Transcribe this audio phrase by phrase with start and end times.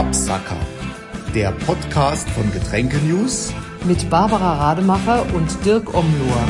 [0.00, 0.56] Absacker.
[1.34, 3.52] Der Podcast von Getränke News
[3.84, 6.48] mit Barbara Rademacher und Dirk Omlohr.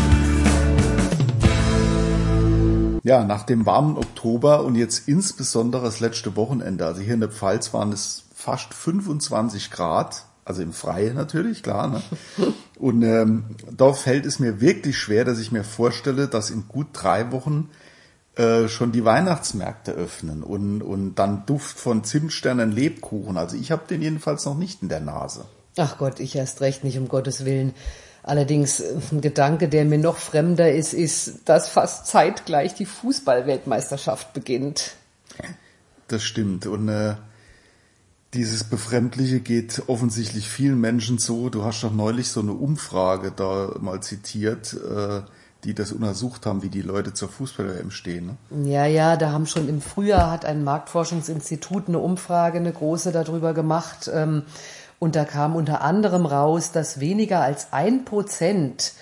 [3.03, 7.29] Ja, nach dem warmen Oktober und jetzt insbesondere das letzte Wochenende, also hier in der
[7.29, 11.89] Pfalz waren es fast 25 Grad, also im Freien natürlich, klar.
[11.89, 12.03] Ne?
[12.79, 13.47] Und ähm,
[13.77, 17.69] da fällt es mir wirklich schwer, dass ich mir vorstelle, dass in gut drei Wochen
[18.37, 23.37] äh, schon die Weihnachtsmärkte öffnen und, und dann Duft von Zimtsternen Lebkuchen.
[23.37, 25.47] Also ich habe den jedenfalls noch nicht in der Nase.
[25.77, 27.75] Ach Gott, ich erst recht nicht, um Gottes Willen.
[28.23, 34.95] Allerdings ein Gedanke, der mir noch fremder ist, ist, dass fast zeitgleich die Fußballweltmeisterschaft beginnt.
[36.09, 36.67] Das stimmt.
[36.67, 37.15] Und äh,
[38.35, 41.49] dieses Befremdliche geht offensichtlich vielen Menschen so.
[41.49, 45.23] Du hast doch neulich so eine Umfrage da mal zitiert, äh,
[45.65, 48.37] die das untersucht haben, wie die Leute zur Fußball-WM stehen.
[48.51, 48.71] Ne?
[48.71, 53.53] Ja, ja, da haben schon im Frühjahr hat ein Marktforschungsinstitut eine Umfrage, eine große darüber
[53.53, 54.11] gemacht.
[54.13, 54.45] Ähm,
[54.99, 58.93] und da kam unter anderem raus, dass weniger als ein Prozent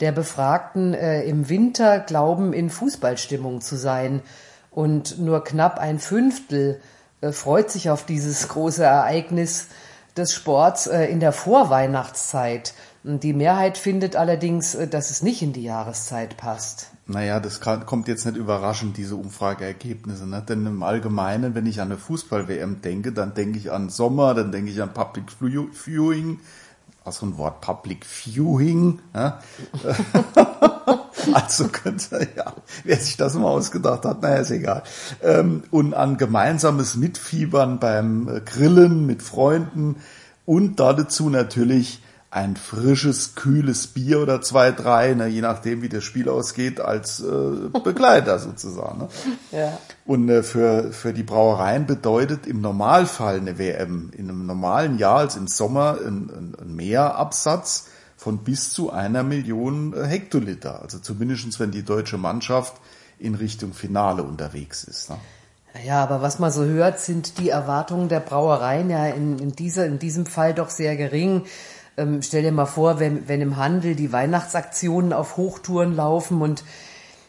[0.00, 4.22] der Befragten äh, im Winter glauben, in Fußballstimmung zu sein.
[4.70, 6.80] Und nur knapp ein Fünftel
[7.20, 9.68] äh, freut sich auf dieses große Ereignis
[10.16, 12.74] des Sports äh, in der Vorweihnachtszeit.
[13.08, 16.90] Die Mehrheit findet allerdings, äh, dass es nicht in die Jahreszeit passt.
[17.06, 20.26] Naja, das kommt jetzt nicht überraschend, diese Umfrageergebnisse.
[20.26, 20.42] Ne?
[20.46, 24.50] Denn im Allgemeinen, wenn ich an eine Fußball-WM denke, dann denke ich an Sommer, dann
[24.50, 26.40] denke ich an Public Viewing,
[27.08, 28.98] so ein Wort, Public Viewing.
[29.14, 29.38] Ja?
[31.32, 34.82] also könnte, ja, wer sich das mal ausgedacht hat, naja, ist egal.
[35.22, 39.94] Ähm, und an gemeinsames Mitfiebern beim Grillen mit Freunden
[40.44, 42.00] und dazu natürlich
[42.36, 47.20] ein frisches, kühles Bier oder zwei, drei, ne, je nachdem, wie das Spiel ausgeht, als
[47.20, 47.24] äh,
[47.82, 48.98] Begleiter sozusagen.
[48.98, 49.08] Ne?
[49.52, 49.78] Ja.
[50.04, 55.20] Und äh, für, für die Brauereien bedeutet im Normalfall eine WM, in einem normalen Jahr,
[55.20, 57.88] als im Sommer, ein, ein, ein Mehrabsatz
[58.18, 60.82] von bis zu einer Million äh, Hektoliter.
[60.82, 62.74] Also zumindestens, wenn die deutsche Mannschaft
[63.18, 65.08] in Richtung Finale unterwegs ist.
[65.08, 65.16] Ne?
[65.86, 69.86] Ja, aber was man so hört, sind die Erwartungen der Brauereien ja in, in, dieser,
[69.86, 71.46] in diesem Fall doch sehr gering.
[71.96, 76.64] Ähm, stell dir mal vor, wenn, wenn im Handel die Weihnachtsaktionen auf Hochtouren laufen und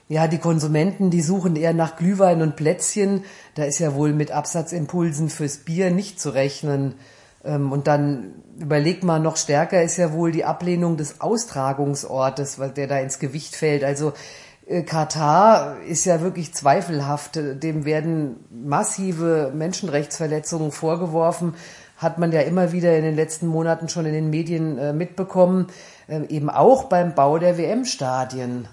[0.10, 3.26] ja, die Konsumenten, die suchen eher nach Glühwein und Plätzchen.
[3.56, 6.96] Da ist ja wohl mit Absatzimpulsen fürs Bier nicht zu rechnen.
[7.44, 12.88] Ähm, und dann überleg mal, noch stärker ist ja wohl die Ablehnung des Austragungsortes, der
[12.88, 13.84] da ins Gewicht fällt.
[13.84, 14.14] Also
[14.66, 17.36] äh, Katar ist ja wirklich zweifelhaft.
[17.36, 21.54] Dem werden massive Menschenrechtsverletzungen vorgeworfen
[21.98, 25.68] hat man ja immer wieder in den letzten Monaten schon in den Medien äh, mitbekommen,
[26.08, 28.68] äh, eben auch beim Bau der WM-Stadien.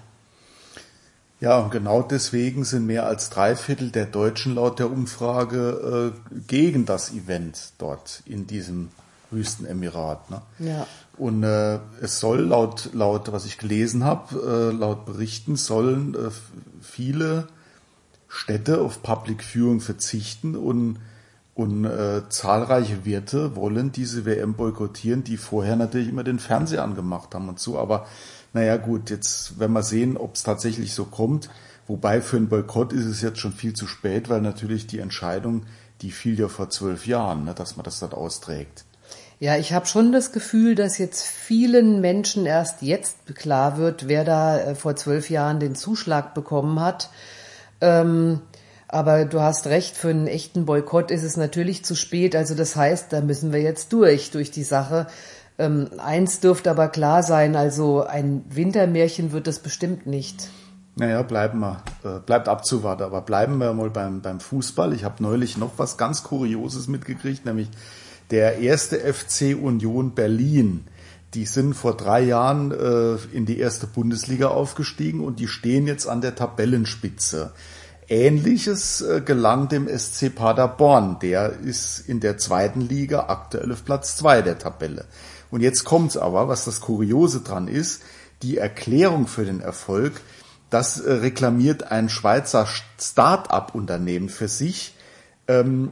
[1.41, 6.39] Ja, und genau deswegen sind mehr als drei Viertel der Deutschen laut der Umfrage äh,
[6.47, 8.89] gegen das Event dort in diesem
[9.31, 10.29] Wüstenemirat.
[10.29, 10.41] Ne?
[10.59, 10.87] Ja.
[11.17, 16.31] Und äh, es soll laut, laut, was ich gelesen habe, äh, laut Berichten sollen äh,
[16.81, 17.47] viele
[18.27, 20.99] Städte auf Public Viewing verzichten und
[21.55, 27.33] und äh, zahlreiche Wirte wollen diese WM boykottieren, die vorher natürlich immer den Fernseher angemacht
[27.33, 27.79] haben und so.
[27.79, 28.05] Aber
[28.51, 31.49] naja gut, jetzt werden wir sehen, ob es tatsächlich so kommt.
[31.87, 35.63] Wobei für einen Boykott ist es jetzt schon viel zu spät, weil natürlich die Entscheidung,
[36.01, 38.83] die fiel ja vor zwölf Jahren, ne, dass man das dort austrägt.
[39.39, 44.25] Ja, ich habe schon das Gefühl, dass jetzt vielen Menschen erst jetzt klar wird, wer
[44.25, 47.09] da äh, vor zwölf Jahren den Zuschlag bekommen hat.
[47.79, 48.41] Ähm,
[48.87, 52.35] aber du hast recht, für einen echten Boykott ist es natürlich zu spät.
[52.35, 55.07] Also das heißt, da müssen wir jetzt durch, durch die Sache.
[55.57, 60.49] Ähm, eins dürfte aber klar sein, also ein Wintermärchen wird es bestimmt nicht.
[60.97, 64.93] Naja, bleiben wir, äh, bleibt abzuwarten, aber bleiben wir mal beim, beim Fußball.
[64.93, 67.69] Ich habe neulich noch was ganz Kurioses mitgekriegt, nämlich
[68.31, 70.85] der erste FC Union Berlin.
[71.33, 76.07] Die sind vor drei Jahren äh, in die erste Bundesliga aufgestiegen und die stehen jetzt
[76.07, 77.51] an der Tabellenspitze.
[78.07, 81.19] Ähnliches äh, gelang dem SC Paderborn.
[81.19, 85.05] Der ist in der zweiten Liga aktuell auf Platz zwei der Tabelle.
[85.51, 88.01] Und jetzt kommt's aber, was das Kuriose dran ist,
[88.41, 90.21] die Erklärung für den Erfolg,
[90.69, 92.67] das äh, reklamiert ein Schweizer
[92.99, 94.95] Start-up-Unternehmen für sich.
[95.47, 95.91] Ähm,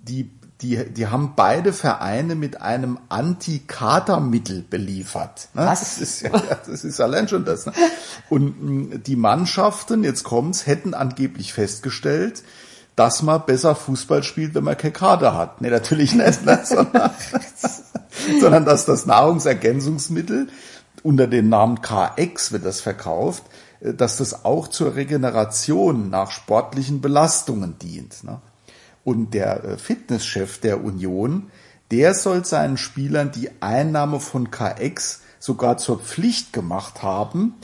[0.00, 0.30] die
[0.60, 5.48] die, die haben beide Vereine mit einem Anti-Kater-Mittel beliefert.
[5.54, 5.66] Ne?
[5.66, 5.80] Was?
[5.80, 6.30] Das ist, ja,
[6.66, 7.66] das ist allein schon das.
[7.66, 7.72] Ne?
[8.28, 12.42] Und mm, die Mannschaften, jetzt kommt's, hätten angeblich festgestellt,
[12.96, 15.60] dass man besser Fußball spielt, wenn man keine Kater hat.
[15.60, 16.60] Nee, natürlich nicht, ne?
[16.64, 17.12] sondern,
[18.40, 20.48] sondern dass das Nahrungsergänzungsmittel
[21.04, 23.44] unter dem Namen KX wird das verkauft,
[23.78, 28.24] äh, dass das auch zur Regeneration nach sportlichen Belastungen dient.
[28.24, 28.40] Ne?
[29.08, 31.50] Und der äh, Fitnesschef der Union,
[31.90, 37.54] der soll seinen Spielern die Einnahme von KX sogar zur Pflicht gemacht haben,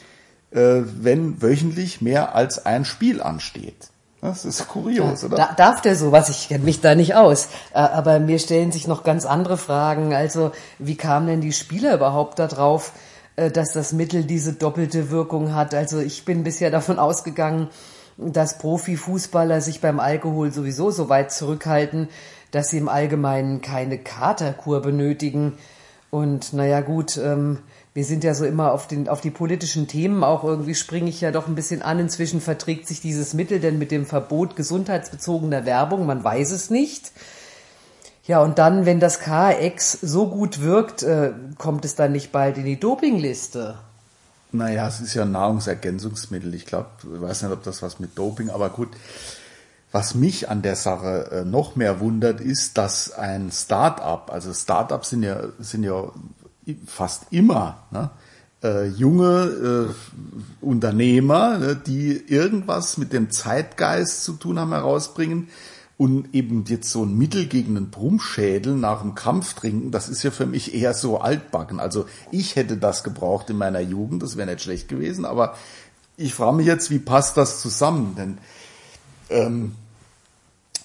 [0.52, 3.90] äh, wenn wöchentlich mehr als ein Spiel ansteht.
[4.22, 5.36] Das ist kurios, oder?
[5.36, 6.30] Da, darf der sowas?
[6.30, 7.48] Ich kenne mich da nicht aus.
[7.74, 10.14] Äh, aber mir stellen sich noch ganz andere Fragen.
[10.14, 12.92] Also, wie kamen denn die Spieler überhaupt darauf,
[13.36, 15.74] dass das Mittel diese doppelte Wirkung hat?
[15.74, 17.68] Also, ich bin bisher davon ausgegangen,
[18.16, 22.08] dass Profifußballer sich beim Alkohol sowieso so weit zurückhalten,
[22.50, 25.54] dass sie im Allgemeinen keine Katerkur benötigen.
[26.10, 27.58] Und naja gut, ähm,
[27.94, 31.20] wir sind ja so immer auf, den, auf die politischen Themen auch irgendwie springe ich
[31.20, 31.98] ja doch ein bisschen an.
[31.98, 37.12] Inzwischen verträgt sich dieses Mittel denn mit dem Verbot gesundheitsbezogener Werbung, man weiß es nicht.
[38.26, 42.56] Ja, und dann, wenn das KX so gut wirkt, äh, kommt es dann nicht bald
[42.56, 43.76] in die Dopingliste?
[44.54, 46.54] Naja, es ist ja ein Nahrungsergänzungsmittel.
[46.54, 48.88] Ich glaube, ich weiß nicht, ob das was mit Doping, aber gut.
[49.90, 55.10] Was mich an der Sache äh, noch mehr wundert, ist, dass ein Start-up, also Start-ups
[55.10, 56.12] sind ja, sind ja
[56.86, 58.10] fast immer ne,
[58.62, 65.48] äh, junge äh, Unternehmer, ne, die irgendwas mit dem Zeitgeist zu tun haben, herausbringen,
[65.96, 70.22] und eben jetzt so ein Mittel gegen einen Brummschädel nach dem Kampf trinken, das ist
[70.22, 71.78] ja für mich eher so altbacken.
[71.78, 75.54] Also ich hätte das gebraucht in meiner Jugend, das wäre nicht schlecht gewesen, aber
[76.16, 78.14] ich frage mich jetzt, wie passt das zusammen?
[78.16, 78.38] Denn
[79.30, 79.74] ähm,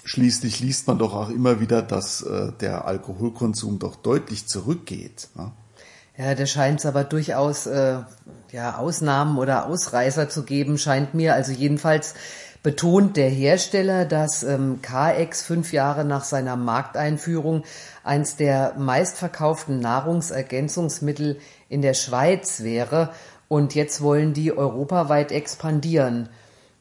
[0.03, 5.29] schließlich liest man doch auch immer wieder, dass äh, der Alkoholkonsum doch deutlich zurückgeht.
[5.35, 5.51] Ne?
[6.17, 7.99] Ja, da scheint es aber durchaus äh,
[8.51, 11.33] ja, Ausnahmen oder Ausreißer zu geben, scheint mir.
[11.33, 12.13] Also jedenfalls
[12.61, 17.63] betont der Hersteller, dass ähm, KX fünf Jahre nach seiner Markteinführung
[18.03, 21.39] eins der meistverkauften Nahrungsergänzungsmittel
[21.69, 23.11] in der Schweiz wäre.
[23.47, 26.29] Und jetzt wollen die europaweit expandieren.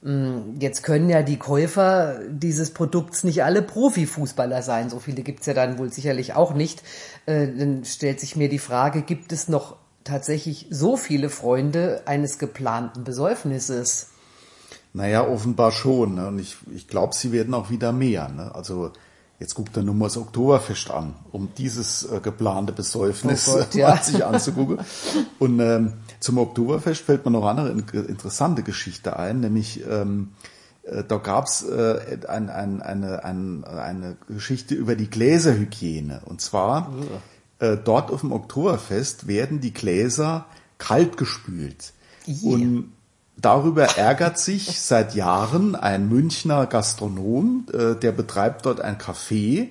[0.03, 4.91] Mm, jetzt können ja die Käufer dieses Produkts nicht alle Profifußballer sein.
[4.91, 6.83] So viele gibt's ja dann wohl sicherlich auch nicht.
[7.27, 12.39] Äh, dann stellt sich mir die Frage, gibt es noch tatsächlich so viele Freunde eines
[12.39, 14.09] geplanten Besäufnisses?
[14.93, 16.15] Naja, offenbar schon.
[16.15, 16.29] Ne?
[16.29, 18.29] Und ich, ich glaube, sie werden auch wieder mehr.
[18.29, 18.55] Ne?
[18.55, 18.93] Also
[19.39, 23.75] jetzt guckt er nur mal das Oktoberfest an, um dieses äh, geplante Besäufnis oh Gott,
[23.75, 23.97] ja.
[23.97, 24.79] sich anzugucken.
[25.39, 30.31] Und ähm, zum Oktoberfest fällt mir noch eine interessante Geschichte ein, nämlich ähm,
[30.83, 36.23] äh, da gab's äh, ein, ein, eine, ein, eine Geschichte über die Gläserhygiene.
[36.25, 36.93] Und zwar
[37.61, 40.47] äh, dort auf dem Oktoberfest werden die Gläser
[40.79, 41.93] kalt gespült.
[42.27, 42.55] Yeah.
[42.55, 42.93] Und
[43.41, 49.69] Darüber ärgert sich seit Jahren ein Münchner Gastronom, äh, der betreibt dort ein Café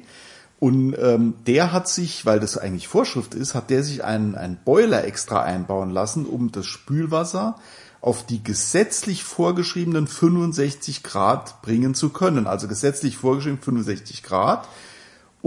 [0.60, 4.58] und ähm, der hat sich, weil das eigentlich Vorschrift ist, hat der sich einen, einen
[4.64, 7.58] Boiler extra einbauen lassen, um das Spülwasser
[8.00, 12.48] auf die gesetzlich vorgeschriebenen 65 Grad bringen zu können.
[12.48, 14.68] Also gesetzlich vorgeschrieben 65 Grad.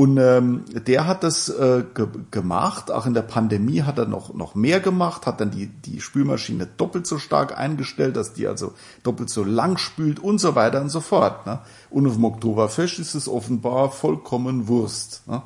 [0.01, 4.33] Und ähm, der hat das äh, ge gemacht, auch in der Pandemie hat er noch,
[4.33, 8.73] noch mehr gemacht, hat dann die, die Spülmaschine doppelt so stark eingestellt, dass die also
[9.03, 11.45] doppelt so lang spült und so weiter und so fort.
[11.45, 11.59] Ne?
[11.91, 15.21] Und auf dem Oktoberfest ist es offenbar vollkommen Wurst.
[15.27, 15.43] Ne?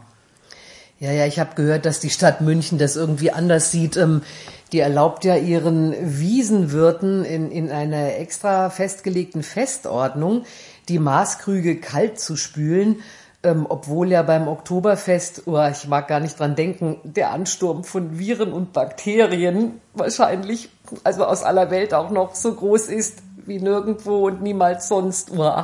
[1.00, 3.96] Ja, ja, ich habe gehört, dass die Stadt München das irgendwie anders sieht.
[3.96, 4.22] Ähm,
[4.70, 10.44] die erlaubt ja ihren Wiesenwirten in, in einer extra festgelegten Festordnung,
[10.88, 12.98] die Maßkrüge kalt zu spülen
[13.44, 18.18] ähm, obwohl ja beim Oktoberfest, oh, ich mag gar nicht dran denken, der Ansturm von
[18.18, 20.70] Viren und Bakterien wahrscheinlich,
[21.04, 25.30] also aus aller Welt auch noch so groß ist wie nirgendwo und niemals sonst.
[25.36, 25.62] Oh.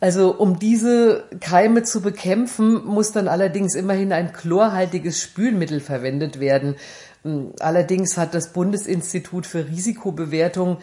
[0.00, 6.76] Also um diese Keime zu bekämpfen, muss dann allerdings immerhin ein chlorhaltiges Spülmittel verwendet werden.
[7.24, 10.78] Ähm, allerdings hat das Bundesinstitut für Risikobewertung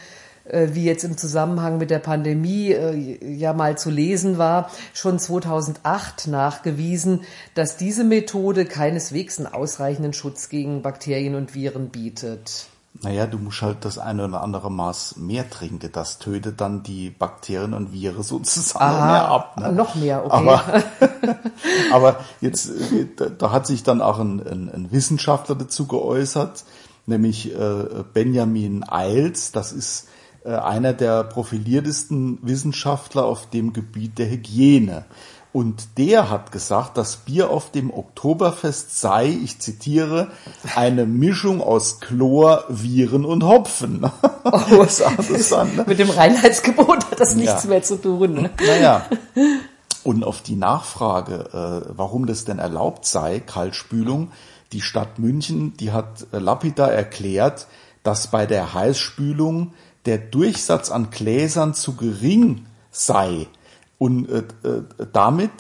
[0.74, 6.28] wie jetzt im Zusammenhang mit der Pandemie äh, ja mal zu lesen war, schon 2008
[6.28, 7.22] nachgewiesen,
[7.54, 12.68] dass diese Methode keineswegs einen ausreichenden Schutz gegen Bakterien und Viren bietet.
[13.04, 15.92] Naja, du musst halt das eine oder andere Maß mehr trinken.
[15.92, 19.58] Das tötet dann die Bakterien und Viren sozusagen Aha, mehr ab.
[19.60, 19.72] Ne?
[19.72, 20.36] Noch mehr, okay.
[20.36, 20.84] Aber,
[21.92, 26.64] aber jetzt, äh, da hat sich dann auch ein, ein, ein Wissenschaftler dazu geäußert,
[27.06, 29.52] nämlich äh, Benjamin Eils.
[29.52, 30.17] Das ist äh,
[30.56, 35.06] einer der profiliertesten Wissenschaftler auf dem Gebiet der Hygiene.
[35.54, 40.28] Und der hat gesagt, das Bier auf dem Oktoberfest sei, ich zitiere,
[40.76, 44.06] eine Mischung aus Chlor, Viren und Hopfen.
[44.50, 45.02] Oh, ist
[45.52, 45.84] ne?
[45.86, 47.70] Mit dem Reinheitsgebot hat das nichts ja.
[47.70, 48.34] mehr zu tun.
[48.34, 48.50] Ne?
[48.66, 49.06] Naja.
[50.06, 54.32] Und auf die Nachfrage, äh, warum das denn erlaubt sei, Kaltspülung,
[54.72, 57.68] die Stadt München, die hat äh, lapidar erklärt,
[58.04, 59.74] dass bei der Heißspülung
[60.08, 63.48] der Durchsatz an Gläsern zu gering sei.
[64.00, 64.84] Und äh, äh,
[65.14, 65.52] damit,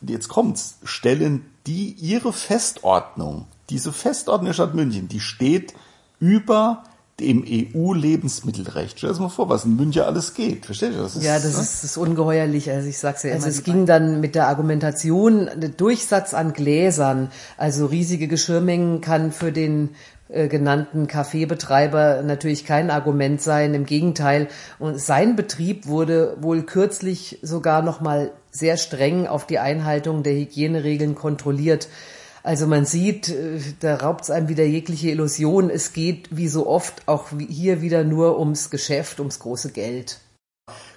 [0.00, 5.74] jetzt kommt's, stellen die ihre Festordnung, diese Festordnung der Stadt München, die steht
[6.18, 6.84] über
[7.20, 8.98] dem EU-Lebensmittelrecht.
[8.98, 10.66] Stell dir das mal vor, was in München alles geht.
[10.66, 11.02] Verstehst du?
[11.02, 11.62] Das ist, ja, das, ne?
[11.62, 12.70] ist, das ist ungeheuerlich.
[12.70, 13.46] Also ich sag's ja also immer.
[13.46, 19.32] Also es ging dann mit der Argumentation, der Durchsatz an Gläsern, also riesige Geschirrmengen kann
[19.32, 19.90] für den
[20.28, 23.74] genannten Kaffeebetreiber natürlich kein Argument sein.
[23.74, 24.48] Im Gegenteil.
[24.78, 30.34] Und sein Betrieb wurde wohl kürzlich sogar noch mal sehr streng auf die Einhaltung der
[30.34, 31.88] Hygieneregeln kontrolliert.
[32.42, 35.70] Also man sieht, äh, da raubt es einem wieder jegliche Illusion.
[35.70, 40.20] Es geht wie so oft auch hier wieder nur ums Geschäft, ums große Geld.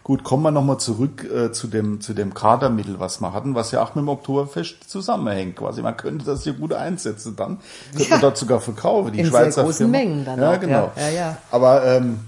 [0.03, 3.71] Gut, kommen wir nochmal zurück äh, zu dem zu dem Kadermittel, was wir hatten, was
[3.71, 5.57] ja auch mit dem Oktoberfest zusammenhängt.
[5.57, 7.59] Quasi, man könnte das hier gut einsetzen, dann
[7.91, 8.15] könnte ja.
[8.15, 9.13] man dort sogar verkaufen.
[9.13, 9.97] Die In Schweizer sehr großen Firma.
[9.97, 10.59] Mengen dann ja, auch.
[10.59, 10.91] Genau.
[10.95, 12.19] Ja, ja, Aber ähm,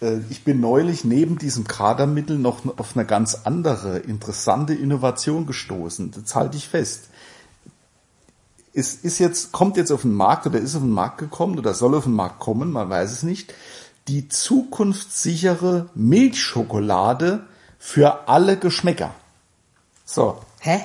[0.00, 6.10] äh, ich bin neulich neben diesem Kadermittel noch auf eine ganz andere interessante Innovation gestoßen.
[6.10, 7.08] Das halte ich fest
[8.74, 11.74] es ist jetzt, kommt jetzt auf den Markt oder ist auf den Markt gekommen oder
[11.74, 13.52] soll auf den Markt kommen, man weiß es nicht,
[14.08, 17.40] die zukunftssichere Milchschokolade
[17.78, 19.12] für alle Geschmäcker.
[20.04, 20.38] So.
[20.60, 20.80] Hä?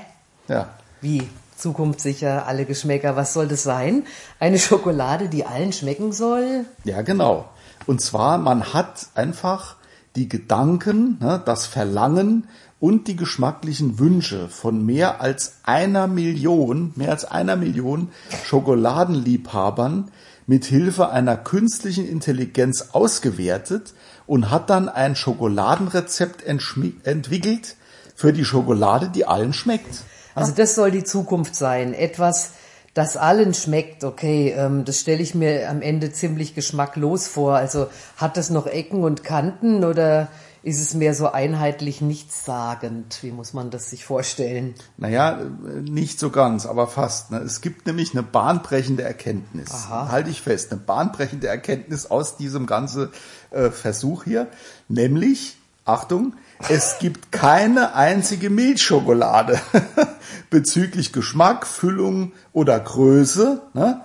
[0.48, 0.70] Ja.
[1.02, 1.28] Wie?
[1.58, 3.16] Zukunftssicher, alle Geschmäcker.
[3.16, 4.04] Was soll das sein?
[4.40, 6.66] Eine Schokolade, die allen schmecken soll?
[6.84, 7.50] Ja, genau.
[7.88, 9.76] Und zwar, man hat einfach
[10.16, 12.48] die Gedanken, ne, das Verlangen
[12.80, 18.10] und die geschmacklichen Wünsche von mehr als einer Million, mehr als einer Million
[18.46, 20.12] Schokoladenliebhabern
[20.48, 23.94] mit Hilfe einer künstlichen Intelligenz ausgewertet
[24.26, 27.76] und hat dann ein Schokoladenrezept entwickelt
[28.16, 30.04] für die Schokolade, die allen schmeckt.
[30.34, 31.94] Also das soll die Zukunft sein.
[31.94, 32.52] Etwas,
[32.94, 37.56] das allen schmeckt, okay, ähm, das stelle ich mir am Ende ziemlich geschmacklos vor.
[37.56, 40.30] Also hat das noch Ecken und Kanten oder
[40.68, 43.20] ist es mehr so einheitlich nichtssagend?
[43.22, 44.76] Wie muss man das sich vorstellen?
[44.98, 45.40] Naja,
[45.82, 47.32] nicht so ganz, aber fast.
[47.32, 47.38] Ne?
[47.38, 49.72] Es gibt nämlich eine bahnbrechende Erkenntnis.
[49.72, 50.12] Aha.
[50.12, 53.08] Halte ich fest, eine bahnbrechende Erkenntnis aus diesem ganzen
[53.52, 54.48] äh, Versuch hier.
[54.90, 55.56] Nämlich,
[55.86, 56.34] Achtung,
[56.68, 59.62] es gibt keine einzige Milchschokolade
[60.50, 64.02] bezüglich Geschmack, Füllung oder Größe, ne,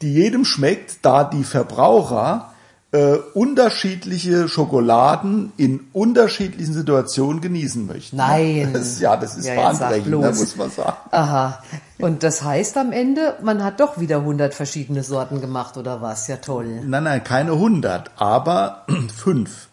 [0.00, 2.54] die jedem schmeckt, da die Verbraucher
[2.90, 8.16] äh, unterschiedliche Schokoladen in unterschiedlichen Situationen genießen möchten.
[8.16, 8.70] Nein.
[8.72, 10.96] Das, ja, das ist ja, bahnbrechend, da muss man sagen.
[11.10, 11.62] Aha.
[11.98, 16.28] Und das heißt am Ende, man hat doch wieder 100 verschiedene Sorten gemacht oder was?
[16.28, 16.80] Ja toll.
[16.86, 19.68] Nein, nein, keine 100, aber fünf.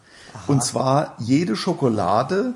[0.46, 2.52] Und zwar jede Schokolade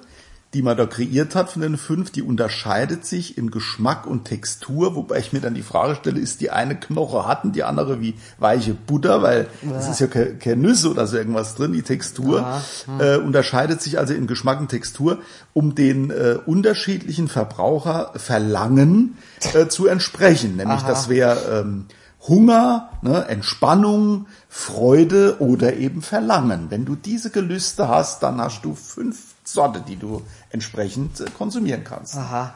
[0.52, 4.97] die man da kreiert hat von den fünf, die unterscheidet sich in Geschmack und Textur,
[4.97, 8.14] wobei ich mir dann die Frage stelle, ist die eine Knoche hatten, die andere wie
[8.38, 9.92] weiche Butter, weil es ja.
[9.92, 13.00] ist ja keine, keine Nüsse oder so irgendwas drin, die Textur hm.
[13.00, 15.19] äh, unterscheidet sich also in Geschmack und Textur,
[15.52, 19.19] um den äh, unterschiedlichen Verbraucherverlangen
[19.54, 20.57] äh, zu entsprechen.
[20.57, 20.88] Nämlich Aha.
[20.88, 21.87] das wäre ähm,
[22.26, 26.66] Hunger, ne, Entspannung, Freude oder eben Verlangen.
[26.71, 31.85] Wenn du diese Gelüste hast, dann hast du fünf Sorte, die du entsprechend äh, konsumieren
[31.85, 32.16] kannst.
[32.16, 32.54] Aha.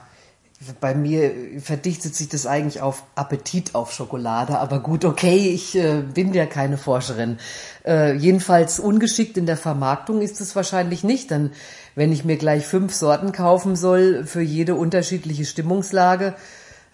[0.81, 6.01] Bei mir verdichtet sich das eigentlich auf Appetit auf Schokolade, aber gut, okay, ich äh,
[6.01, 7.39] bin ja keine Forscherin.
[7.85, 11.51] Äh, jedenfalls ungeschickt in der Vermarktung ist es wahrscheinlich nicht, denn
[11.97, 16.35] wenn ich mir gleich fünf Sorten kaufen soll für jede unterschiedliche Stimmungslage,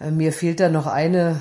[0.00, 1.40] äh, mir fehlt da noch eine,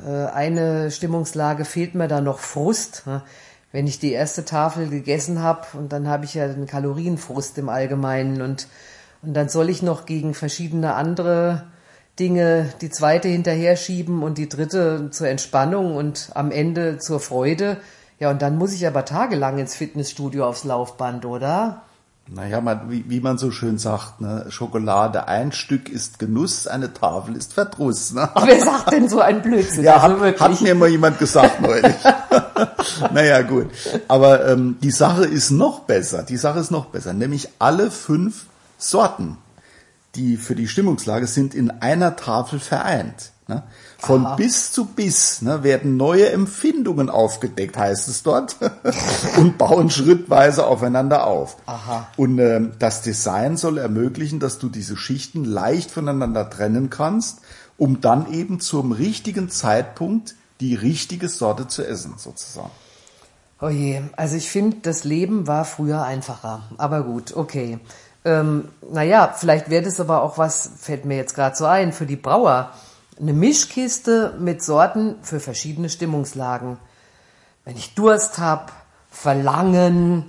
[0.00, 3.02] äh, eine Stimmungslage, fehlt mir da noch Frust.
[3.06, 3.22] Ne?
[3.72, 7.68] Wenn ich die erste Tafel gegessen habe und dann habe ich ja den Kalorienfrust im
[7.68, 8.66] Allgemeinen und,
[9.22, 11.66] und dann soll ich noch gegen verschiedene andere
[12.18, 17.78] Dinge die zweite hinterher schieben und die dritte zur Entspannung und am Ende zur Freude.
[18.18, 21.82] Ja, und dann muss ich aber tagelang ins Fitnessstudio aufs Laufband, oder?
[22.32, 24.46] Naja, man, wie, wie man so schön sagt, ne?
[24.50, 28.12] Schokolade, ein Stück ist Genuss, eine Tafel ist Verdruss.
[28.12, 28.22] Ne?
[28.22, 29.82] Aber wer sagt denn so ein Blödsinn?
[29.82, 31.96] Ja, also hat, hat mir mal jemand gesagt neulich.
[33.12, 33.66] naja, gut.
[34.06, 36.22] Aber ähm, die Sache ist noch besser.
[36.22, 37.14] Die Sache ist noch besser.
[37.14, 38.44] Nämlich alle fünf
[38.78, 39.36] Sorten,
[40.14, 43.32] die für die Stimmungslage sind, in einer Tafel vereint.
[43.50, 43.62] Ne?
[43.98, 44.36] Von Aha.
[44.36, 48.56] bis zu bis ne, werden neue Empfindungen aufgedeckt, heißt es dort,
[49.36, 51.56] und bauen schrittweise aufeinander auf.
[51.66, 52.06] Aha.
[52.16, 57.40] Und äh, das Design soll ermöglichen, dass du diese Schichten leicht voneinander trennen kannst,
[57.76, 62.70] um dann eben zum richtigen Zeitpunkt die richtige Sorte zu essen, sozusagen.
[63.60, 66.62] Oh je, also ich finde, das Leben war früher einfacher.
[66.78, 67.78] Aber gut, okay.
[68.24, 72.06] Ähm, naja, vielleicht wäre das aber auch was, fällt mir jetzt gerade so ein, für
[72.06, 72.70] die Brauer
[73.20, 76.78] eine Mischkiste mit Sorten für verschiedene Stimmungslagen.
[77.64, 78.72] Wenn ich Durst habe,
[79.10, 80.24] Verlangen,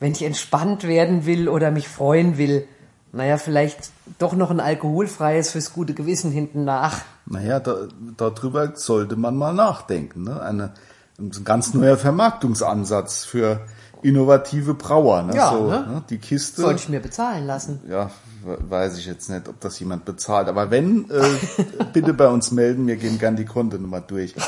[0.00, 2.66] wenn ich entspannt werden will oder mich freuen will.
[3.12, 7.02] naja, vielleicht doch noch ein alkoholfreies fürs gute Gewissen hinten nach.
[7.26, 10.24] Naja, da, darüber sollte man mal nachdenken.
[10.24, 10.40] Ne?
[10.40, 10.74] Eine,
[11.18, 13.60] ein ganz neuer Vermarktungsansatz für
[14.04, 15.22] innovative Brauer.
[15.22, 15.34] Ne?
[15.34, 15.80] Ja, so, ne?
[15.80, 16.02] ne?
[16.10, 16.62] Die Kiste.
[16.62, 17.80] Sollte ich mir bezahlen lassen.
[17.88, 18.10] Ja,
[18.44, 20.48] we- weiß ich jetzt nicht, ob das jemand bezahlt.
[20.48, 21.22] Aber wenn, äh,
[21.92, 22.86] bitte bei uns melden.
[22.86, 24.34] Wir gehen gern die Kontonummer durch.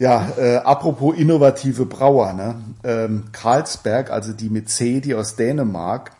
[0.00, 2.54] Ja, äh, apropos innovative Brauer, ne?
[2.84, 6.12] Ähm, Carlsberg, also die mit C, die aus Dänemark,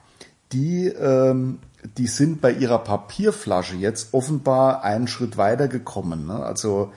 [0.51, 1.61] die, ähm,
[1.97, 6.27] die sind bei ihrer Papierflasche jetzt offenbar einen Schritt weiter gekommen.
[6.27, 6.43] Ne?
[6.45, 6.91] Also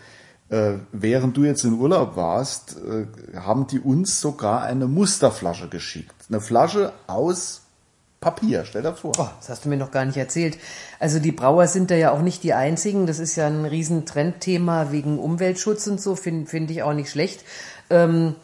[0.51, 6.13] äh, während du jetzt in Urlaub warst, äh, haben die uns sogar eine Musterflasche geschickt.
[6.27, 7.61] Eine Flasche aus
[8.19, 9.13] Papier, stell dir vor.
[9.17, 10.57] Oh, das hast du mir noch gar nicht erzählt.
[10.99, 13.07] Also die Brauer sind da ja auch nicht die einzigen.
[13.07, 17.09] Das ist ja ein riesen Trendthema wegen Umweltschutz und so, finde find ich auch nicht
[17.09, 17.43] schlecht.
[17.89, 18.35] Ähm,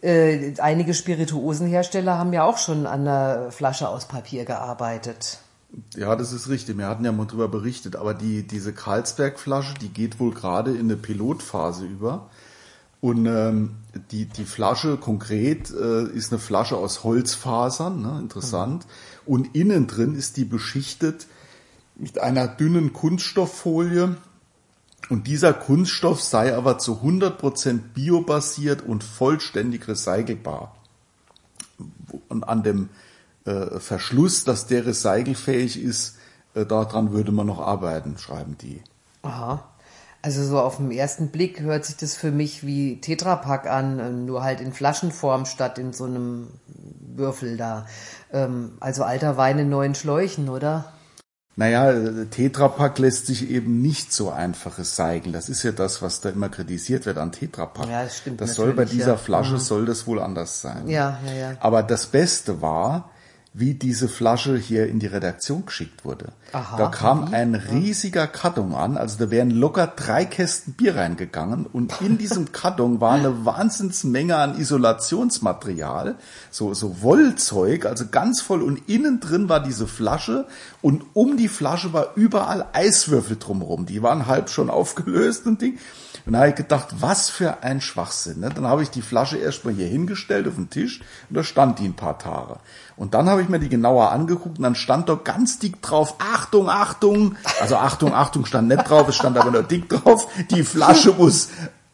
[0.00, 5.38] äh, einige Spirituosenhersteller haben ja auch schon an einer Flasche aus Papier gearbeitet.
[5.96, 6.78] Ja, das ist richtig.
[6.78, 10.86] Wir hatten ja mal drüber berichtet, aber die, diese Carlsberg-Flasche, die geht wohl gerade in
[10.86, 12.30] eine Pilotphase über.
[13.00, 13.76] Und ähm,
[14.10, 18.18] die, die Flasche konkret äh, ist eine Flasche aus Holzfasern, ne?
[18.20, 18.86] interessant.
[19.26, 21.26] Und innen drin ist die beschichtet
[21.96, 24.16] mit einer dünnen Kunststofffolie.
[25.10, 30.74] Und dieser Kunststoff sei aber zu 100% biobasiert und vollständig recycelbar.
[32.28, 32.88] Und an dem
[33.44, 36.16] äh, Verschluss, dass der recycelfähig ist,
[36.54, 38.82] äh, daran würde man noch arbeiten, schreiben die.
[39.22, 39.64] Aha.
[40.22, 44.10] Also so auf den ersten Blick hört sich das für mich wie Tetrapack an, äh,
[44.10, 46.48] nur halt in Flaschenform statt in so einem
[47.14, 47.86] Würfel da.
[48.32, 50.92] Ähm, also alter Wein in neuen Schläuchen, oder?
[51.56, 51.92] Naja,
[52.30, 55.32] Tetrapack lässt sich eben nicht so einfach recyceln.
[55.32, 57.88] Das ist ja das, was da immer kritisiert wird an Tetrapack.
[57.88, 59.16] Ja, das stimmt Das soll bei dieser ja.
[59.16, 59.58] Flasche Mhm.
[59.58, 60.88] soll das wohl anders sein.
[60.88, 61.52] Ja, ja, ja.
[61.60, 63.10] Aber das Beste war,
[63.56, 66.32] wie diese Flasche hier in die Redaktion geschickt wurde.
[66.52, 67.34] Aha, da kam wie?
[67.36, 72.50] ein riesiger Karton an, also da wären locker drei Kästen Bier reingegangen und in diesem
[72.50, 76.16] Karton war eine Wahnsinnsmenge an Isolationsmaterial,
[76.50, 80.48] so, so Wollzeug, also ganz voll und innen drin war diese Flasche
[80.82, 85.78] und um die Flasche war überall Eiswürfel drumherum, die waren halb schon aufgelöst und Ding.
[86.26, 88.40] Und da habe ich gedacht, was für ein Schwachsinn.
[88.40, 88.50] Ne?
[88.54, 91.84] Dann habe ich die Flasche erstmal hier hingestellt auf den Tisch und da stand die
[91.84, 92.60] ein paar Tage.
[92.96, 96.16] Und dann habe ich mir die genauer angeguckt und dann stand da ganz dick drauf,
[96.18, 100.62] Achtung, Achtung, also Achtung, Achtung stand nicht drauf, es stand aber nur dick drauf, die
[100.62, 101.48] Flasche muss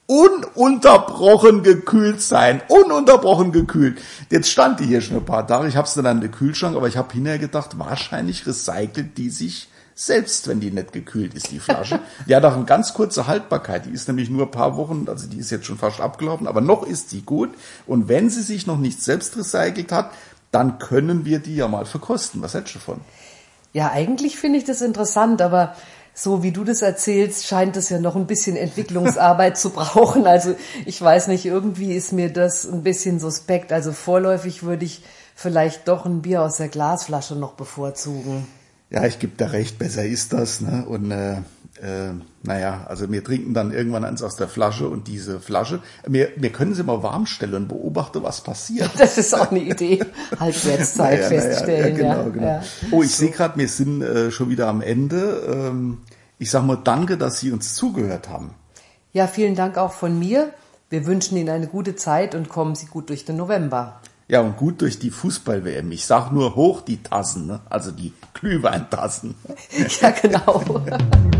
[0.07, 4.01] ununterbrochen gekühlt sein, ununterbrochen gekühlt.
[4.29, 6.77] Jetzt stand die hier schon ein paar Tage, ich habe es dann an den Kühlschrank,
[6.77, 11.51] aber ich habe hinterher gedacht, wahrscheinlich recycelt die sich selbst, wenn die nicht gekühlt ist,
[11.51, 12.01] die Flasche.
[12.27, 15.29] Die hat auch eine ganz kurze Haltbarkeit, die ist nämlich nur ein paar Wochen, also
[15.29, 17.51] die ist jetzt schon fast abgelaufen, aber noch ist die gut.
[17.87, 20.11] Und wenn sie sich noch nicht selbst recycelt hat,
[20.51, 22.43] dann können wir die ja mal verkosten.
[22.43, 23.01] Was hältst du davon?
[23.73, 25.77] Ja, eigentlich finde ich das interessant, aber
[26.13, 30.27] so wie du das erzählst, scheint es ja noch ein bisschen Entwicklungsarbeit zu brauchen.
[30.27, 30.55] Also
[30.87, 33.73] ich weiß nicht, irgendwie ist mir das ein bisschen suspekt.
[33.73, 35.03] Also vorläufig würde ich
[35.35, 38.47] vielleicht doch ein Bier aus der Glasflasche noch bevorzugen.
[38.91, 40.61] Ja, ich gebe da recht, besser ist das.
[40.61, 40.85] Ne?
[40.87, 41.35] Und äh,
[41.81, 46.31] äh, naja, also wir trinken dann irgendwann eins aus der Flasche und diese Flasche, wir,
[46.37, 48.91] wir können sie mal warm stellen und beobachten, was passiert.
[48.99, 50.05] Das ist auch eine Idee.
[50.39, 51.97] Halbwertszeit Naja, naja, feststellen.
[51.99, 52.47] Ja, genau, genau.
[52.47, 52.63] ja.
[52.91, 55.43] Oh, ich sehe gerade, wir sind äh, schon wieder am Ende.
[55.49, 55.99] Ähm,
[56.39, 58.55] ich sag mal danke, dass Sie uns zugehört haben.
[59.13, 60.53] ja, vielen Dank auch von mir.
[60.89, 64.01] Wir wünschen Ihnen eine gute Zeit und kommen Sie gut durch den November.
[64.31, 65.91] Ja, und gut durch die Fußball-WM.
[65.91, 67.59] Ich sag nur hoch die Tassen, ne?
[67.69, 69.35] also die Glühweintassen.
[70.01, 70.63] Ja, genau.